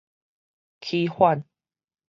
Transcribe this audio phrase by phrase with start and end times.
[0.81, 1.45] 起反